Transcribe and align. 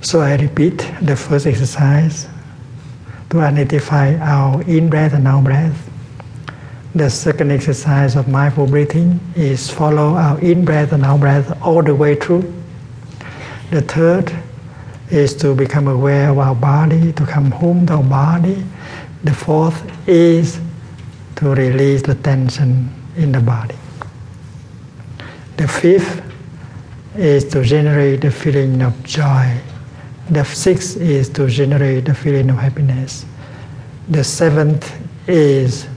So 0.00 0.20
I 0.20 0.36
repeat 0.36 0.78
the 1.02 1.16
first 1.16 1.46
exercise 1.46 2.28
to 3.30 3.40
identify 3.40 4.14
our 4.16 4.62
in 4.62 4.88
breath 4.88 5.12
and 5.12 5.26
out 5.26 5.44
breath. 5.44 5.90
The 6.94 7.10
second 7.10 7.50
exercise 7.50 8.14
of 8.14 8.28
mindful 8.28 8.68
breathing 8.68 9.20
is 9.34 9.68
follow 9.68 10.14
our 10.14 10.40
in 10.40 10.64
breath 10.64 10.92
and 10.92 11.04
out 11.04 11.20
breath 11.20 11.60
all 11.62 11.82
the 11.82 11.94
way 11.94 12.14
through. 12.14 12.54
The 13.70 13.82
third 13.82 14.32
is 15.10 15.34
to 15.36 15.54
become 15.54 15.88
aware 15.88 16.30
of 16.30 16.38
our 16.38 16.54
body, 16.54 17.12
to 17.12 17.26
come 17.26 17.50
home 17.50 17.86
to 17.86 17.94
our 17.94 18.02
body. 18.02 18.64
The 19.24 19.34
fourth 19.34 19.82
is 20.08 20.60
to 21.36 21.54
release 21.54 22.02
the 22.02 22.14
tension 22.14 22.94
in 23.16 23.32
the 23.32 23.40
body. 23.40 23.76
The 25.56 25.66
fifth 25.66 26.22
is 27.16 27.44
to 27.48 27.64
generate 27.64 28.20
the 28.20 28.30
feeling 28.30 28.80
of 28.80 29.02
joy. 29.02 29.60
The 30.30 30.44
sixth 30.44 30.98
is 30.98 31.30
to 31.30 31.48
generate 31.48 32.04
the 32.04 32.14
feeling 32.14 32.50
of 32.50 32.58
happiness. 32.58 33.24
The 34.08 34.22
seventh 34.22 34.92
is 35.26 35.88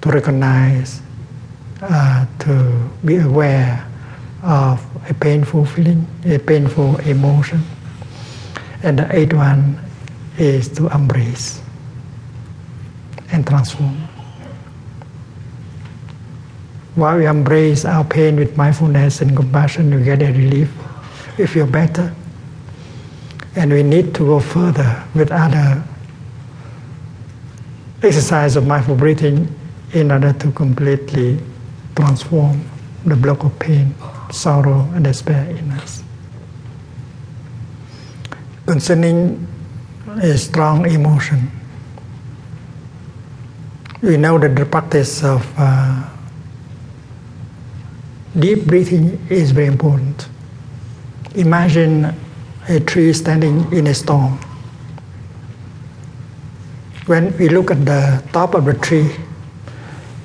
to 0.00 0.10
recognize, 0.10 1.00
uh, 1.80 2.26
to 2.40 2.90
be 3.04 3.18
aware 3.18 3.86
of 4.42 4.84
a 5.08 5.14
painful 5.14 5.64
feeling, 5.66 6.04
a 6.24 6.38
painful 6.38 6.96
emotion. 7.06 7.62
And 8.82 8.98
the 8.98 9.06
eighth 9.14 9.34
one 9.34 9.78
is 10.36 10.68
to 10.70 10.88
embrace 10.88 11.62
and 13.30 13.46
transform. 13.46 13.94
While 16.96 17.18
we 17.18 17.26
embrace 17.26 17.84
our 17.84 18.02
pain 18.02 18.34
with 18.34 18.56
mindfulness 18.56 19.20
and 19.20 19.36
compassion, 19.36 19.94
we 19.94 20.02
get 20.02 20.22
a 20.22 20.32
relief, 20.32 20.74
we 21.38 21.46
feel 21.46 21.68
better. 21.68 22.12
And 23.54 23.72
we 23.72 23.82
need 23.82 24.14
to 24.14 24.26
go 24.26 24.40
further 24.40 25.04
with 25.14 25.30
other 25.30 25.82
exercise 28.02 28.56
of 28.56 28.66
mindful 28.66 28.96
breathing 28.96 29.54
in 29.92 30.10
order 30.10 30.32
to 30.32 30.50
completely 30.52 31.38
transform 31.94 32.64
the 33.04 33.16
block 33.16 33.44
of 33.44 33.56
pain, 33.58 33.94
sorrow, 34.30 34.88
and 34.94 35.04
despair 35.04 35.44
in 35.50 35.70
us. 35.72 36.02
Concerning 38.66 39.46
a 40.22 40.36
strong 40.38 40.86
emotion, 40.90 41.50
we 44.02 44.16
know 44.16 44.38
that 44.38 44.56
the 44.56 44.64
practice 44.64 45.22
of 45.22 45.46
uh, 45.58 46.08
deep 48.38 48.66
breathing 48.66 49.24
is 49.28 49.50
very 49.50 49.66
important. 49.66 50.28
Imagine 51.34 52.14
a 52.68 52.78
tree 52.78 53.12
standing 53.12 53.72
in 53.72 53.86
a 53.88 53.94
storm. 53.94 54.38
When 57.06 57.36
we 57.36 57.48
look 57.48 57.70
at 57.70 57.84
the 57.84 58.22
top 58.32 58.54
of 58.54 58.64
the 58.64 58.74
tree, 58.74 59.10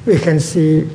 we 0.05 0.19
can 0.19 0.39
see 0.39 0.87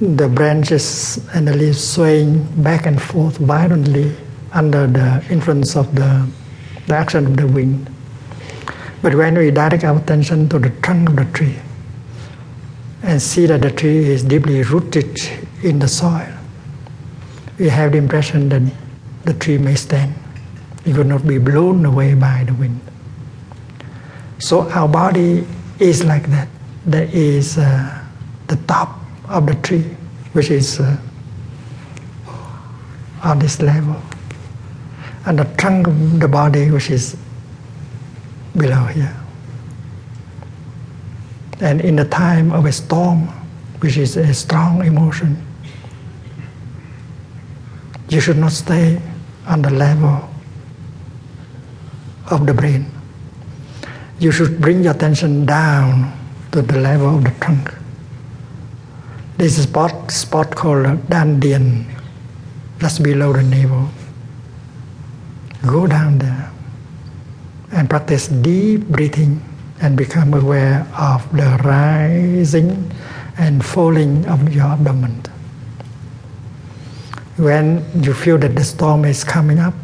the 0.00 0.28
branches 0.28 1.18
and 1.34 1.46
the 1.46 1.54
leaves 1.54 1.86
swaying 1.86 2.62
back 2.62 2.86
and 2.86 3.00
forth 3.00 3.36
violently 3.36 4.16
under 4.52 4.86
the 4.86 5.22
influence 5.30 5.76
of 5.76 5.94
the, 5.94 6.26
the 6.86 6.94
action 6.94 7.26
of 7.26 7.36
the 7.36 7.46
wind. 7.46 7.90
But 9.02 9.14
when 9.14 9.36
we 9.36 9.50
direct 9.50 9.84
our 9.84 9.98
attention 9.98 10.48
to 10.48 10.58
the 10.58 10.70
trunk 10.82 11.10
of 11.10 11.16
the 11.16 11.24
tree 11.26 11.56
and 13.02 13.20
see 13.20 13.46
that 13.46 13.60
the 13.60 13.70
tree 13.70 14.08
is 14.08 14.22
deeply 14.24 14.62
rooted 14.62 15.18
in 15.62 15.78
the 15.78 15.88
soil, 15.88 16.32
we 17.58 17.68
have 17.68 17.92
the 17.92 17.98
impression 17.98 18.48
that 18.48 18.62
the 19.24 19.34
tree 19.34 19.58
may 19.58 19.74
stand. 19.74 20.14
It 20.84 20.96
will 20.96 21.04
not 21.04 21.26
be 21.26 21.38
blown 21.38 21.84
away 21.84 22.14
by 22.14 22.44
the 22.46 22.54
wind. 22.54 22.80
So 24.38 24.68
our 24.70 24.88
body 24.88 25.46
is 25.78 26.04
like 26.04 26.26
that. 26.30 26.48
There 26.86 27.08
is 27.12 27.58
uh, 27.58 28.04
the 28.46 28.56
top 28.66 28.98
of 29.28 29.46
the 29.46 29.54
tree, 29.56 29.84
which 30.32 30.50
is 30.50 30.80
uh, 30.80 30.96
on 33.22 33.38
this 33.38 33.60
level, 33.60 34.00
and 35.26 35.38
the 35.38 35.44
trunk 35.56 35.86
of 35.86 36.20
the 36.20 36.28
body, 36.28 36.70
which 36.70 36.90
is 36.90 37.16
below 38.56 38.84
here. 38.86 39.14
And 41.60 41.82
in 41.82 41.96
the 41.96 42.06
time 42.06 42.52
of 42.52 42.64
a 42.64 42.72
storm, 42.72 43.28
which 43.80 43.98
is 43.98 44.16
a 44.16 44.32
strong 44.32 44.84
emotion, 44.84 45.36
you 48.10 48.18
should 48.20 48.38
not 48.38 48.50
stay 48.50 49.00
on 49.46 49.62
the 49.62 49.70
level 49.70 50.18
of 52.30 52.44
the 52.44 52.52
brain. 52.52 52.90
You 54.18 54.32
should 54.32 54.60
bring 54.60 54.82
your 54.82 54.94
attention 54.94 55.46
down 55.46 56.10
to 56.50 56.60
the 56.60 56.78
level 56.78 57.16
of 57.16 57.24
the 57.24 57.30
trunk. 57.38 57.70
This 59.38 59.58
is 59.58 59.64
spot, 59.64 60.10
spot 60.10 60.54
called 60.54 61.06
dantian, 61.06 61.86
just 62.80 63.02
below 63.02 63.32
the 63.32 63.42
navel. 63.46 63.88
Go 65.64 65.86
down 65.86 66.18
there 66.18 66.50
and 67.72 67.88
practice 67.88 68.26
deep 68.26 68.90
breathing 68.90 69.40
and 69.80 69.96
become 69.96 70.34
aware 70.34 70.84
of 70.98 71.24
the 71.30 71.46
rising 71.62 72.90
and 73.38 73.64
falling 73.64 74.26
of 74.26 74.52
your 74.52 74.66
abdomen. 74.66 75.29
When 77.36 77.84
you 78.02 78.14
feel 78.14 78.38
that 78.38 78.54
the 78.54 78.64
storm 78.64 79.04
is 79.04 79.24
coming 79.24 79.58
up, 79.58 79.74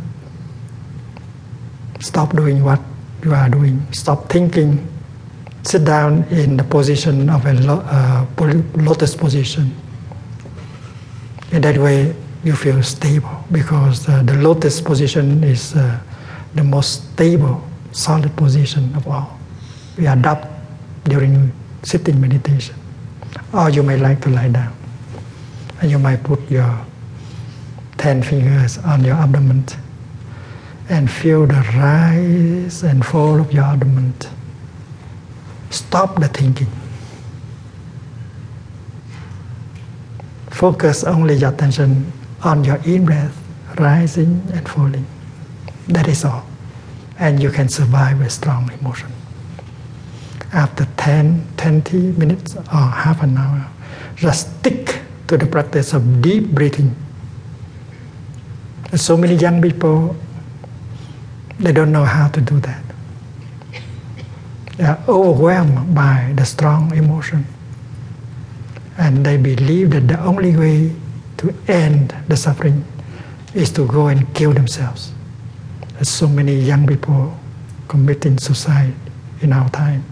stop 2.00 2.34
doing 2.36 2.62
what 2.62 2.80
you 3.24 3.34
are 3.34 3.48
doing, 3.48 3.86
stop 3.92 4.28
thinking, 4.28 4.86
sit 5.62 5.84
down 5.84 6.24
in 6.24 6.56
the 6.56 6.64
position 6.64 7.30
of 7.30 7.46
a 7.46 7.50
uh, 7.50 8.26
lotus 8.76 9.14
position. 9.14 9.74
In 11.52 11.62
that 11.62 11.78
way, 11.78 12.14
you 12.44 12.54
feel 12.54 12.82
stable 12.82 13.44
because 13.50 14.08
uh, 14.08 14.22
the 14.22 14.34
lotus 14.34 14.80
position 14.80 15.42
is 15.42 15.74
uh, 15.74 15.98
the 16.54 16.62
most 16.62 17.12
stable, 17.12 17.62
solid 17.92 18.34
position 18.36 18.94
of 18.94 19.08
all. 19.08 19.38
We 19.98 20.06
adopt 20.06 20.46
during 21.04 21.52
sitting 21.82 22.20
meditation. 22.20 22.74
Or 23.52 23.70
you 23.70 23.82
may 23.82 23.96
like 23.96 24.20
to 24.22 24.28
lie 24.30 24.48
down. 24.48 24.74
And 25.80 25.90
you 25.90 25.98
might 25.98 26.22
put 26.22 26.40
your 26.50 26.70
10 27.98 28.22
fingers 28.22 28.78
on 28.78 29.04
your 29.04 29.16
abdomen 29.16 29.64
and 30.88 31.10
feel 31.10 31.46
the 31.46 31.62
rise 31.76 32.82
and 32.82 33.04
fall 33.04 33.40
of 33.40 33.52
your 33.52 33.64
abdomen. 33.64 34.14
Stop 35.70 36.20
the 36.20 36.28
thinking. 36.28 36.68
Focus 40.50 41.04
only 41.04 41.34
your 41.34 41.50
attention 41.52 42.12
on 42.42 42.64
your 42.64 42.76
in 42.86 43.04
breath, 43.04 43.36
rising 43.78 44.42
and 44.54 44.68
falling. 44.68 45.06
That 45.88 46.08
is 46.08 46.24
all. 46.24 46.46
And 47.18 47.42
you 47.42 47.50
can 47.50 47.68
survive 47.68 48.20
a 48.20 48.30
strong 48.30 48.70
emotion. 48.80 49.10
After 50.52 50.86
10, 50.96 51.46
20 51.56 51.96
minutes 52.12 52.56
or 52.56 52.62
half 52.62 53.22
an 53.22 53.36
hour, 53.36 53.68
just 54.14 54.58
stick 54.60 55.00
to 55.26 55.36
the 55.36 55.46
practice 55.46 55.92
of 55.92 56.22
deep 56.22 56.48
breathing. 56.48 56.94
So 58.94 59.16
many 59.16 59.34
young 59.34 59.60
people, 59.60 60.16
they 61.58 61.72
don't 61.72 61.90
know 61.90 62.04
how 62.04 62.28
to 62.28 62.40
do 62.40 62.60
that. 62.60 62.82
They 64.76 64.84
are 64.84 65.02
overwhelmed 65.08 65.94
by 65.94 66.32
the 66.36 66.44
strong 66.44 66.94
emotion. 66.94 67.46
And 68.98 69.24
they 69.24 69.36
believe 69.36 69.90
that 69.90 70.08
the 70.08 70.20
only 70.22 70.56
way 70.56 70.92
to 71.38 71.54
end 71.68 72.14
the 72.28 72.36
suffering 72.36 72.84
is 73.54 73.70
to 73.72 73.86
go 73.86 74.08
and 74.08 74.32
kill 74.34 74.52
themselves. 74.52 75.12
There's 75.94 76.08
so 76.08 76.28
many 76.28 76.54
young 76.54 76.86
people 76.86 77.36
committing 77.88 78.38
suicide 78.38 78.94
in 79.40 79.52
our 79.52 79.68
time. 79.70 80.04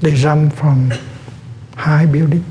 They 0.00 0.14
jump 0.14 0.52
from 0.52 0.92
high 1.76 2.06
building. 2.06 2.44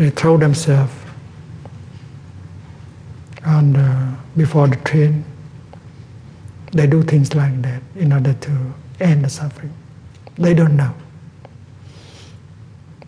They 0.00 0.08
throw 0.08 0.38
themselves 0.38 0.94
on 3.44 3.74
the, 3.74 3.80
uh, 3.80 4.16
before 4.34 4.66
the 4.66 4.76
train. 4.76 5.26
They 6.72 6.86
do 6.86 7.02
things 7.02 7.34
like 7.34 7.60
that 7.60 7.82
in 7.96 8.10
order 8.10 8.32
to 8.32 8.74
end 8.98 9.26
the 9.26 9.28
suffering. 9.28 9.74
They 10.36 10.54
don't 10.54 10.74
know 10.74 10.94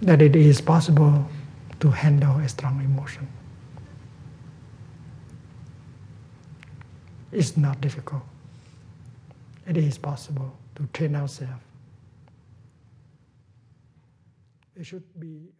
that 0.02 0.20
it 0.20 0.36
is 0.36 0.60
possible 0.60 1.26
to 1.80 1.90
handle 1.90 2.36
a 2.36 2.46
strong 2.46 2.84
emotion. 2.84 3.26
It's 7.32 7.56
not 7.56 7.80
difficult. 7.80 8.22
It 9.66 9.78
is 9.78 9.96
possible 9.96 10.52
to 10.74 10.86
train 10.92 11.16
ourselves. 11.16 11.64
It 14.76 14.84
should 14.84 15.04
be 15.18 15.52